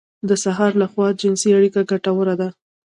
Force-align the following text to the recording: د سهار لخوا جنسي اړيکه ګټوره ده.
د 0.29 0.31
سهار 0.43 0.71
لخوا 0.81 1.07
جنسي 1.21 1.49
اړيکه 1.57 1.81
ګټوره 1.91 2.35
ده. 2.41 2.49